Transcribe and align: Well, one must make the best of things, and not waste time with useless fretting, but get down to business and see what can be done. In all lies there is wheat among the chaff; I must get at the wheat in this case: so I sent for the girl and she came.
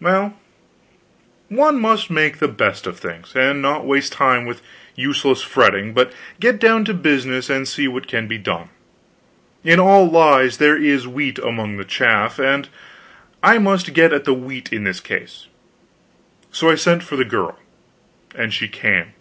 Well, 0.00 0.40
one 1.48 1.78
must 1.78 2.08
make 2.10 2.38
the 2.38 2.48
best 2.48 2.86
of 2.86 2.98
things, 2.98 3.32
and 3.36 3.60
not 3.60 3.84
waste 3.84 4.14
time 4.14 4.46
with 4.46 4.62
useless 4.94 5.42
fretting, 5.42 5.92
but 5.92 6.14
get 6.40 6.58
down 6.58 6.86
to 6.86 6.94
business 6.94 7.50
and 7.50 7.68
see 7.68 7.86
what 7.86 8.08
can 8.08 8.26
be 8.26 8.38
done. 8.38 8.70
In 9.62 9.78
all 9.78 10.08
lies 10.08 10.56
there 10.56 10.78
is 10.78 11.06
wheat 11.06 11.38
among 11.40 11.76
the 11.76 11.84
chaff; 11.84 12.40
I 13.42 13.58
must 13.58 13.92
get 13.92 14.14
at 14.14 14.24
the 14.24 14.32
wheat 14.32 14.72
in 14.72 14.84
this 14.84 15.00
case: 15.00 15.46
so 16.50 16.70
I 16.70 16.74
sent 16.74 17.02
for 17.02 17.16
the 17.16 17.26
girl 17.26 17.58
and 18.34 18.54
she 18.54 18.68
came. 18.68 19.12